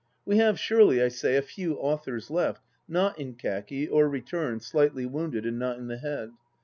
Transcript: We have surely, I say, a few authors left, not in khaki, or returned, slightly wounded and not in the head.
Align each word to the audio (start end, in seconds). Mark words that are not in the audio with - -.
We 0.25 0.37
have 0.37 0.59
surely, 0.59 0.99
I 0.99 1.09
say, 1.09 1.35
a 1.35 1.43
few 1.43 1.75
authors 1.77 2.31
left, 2.31 2.65
not 2.87 3.19
in 3.19 3.35
khaki, 3.35 3.87
or 3.87 4.09
returned, 4.09 4.63
slightly 4.63 5.05
wounded 5.05 5.45
and 5.45 5.59
not 5.59 5.77
in 5.77 5.89
the 5.89 5.97
head. 5.99 6.31